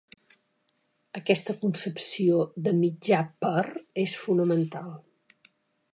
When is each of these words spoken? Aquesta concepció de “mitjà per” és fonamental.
Aquesta 1.19 1.55
concepció 1.65 2.39
de 2.69 2.75
“mitjà 2.79 3.19
per” 3.45 3.63
és 4.07 4.19
fonamental. 4.25 4.91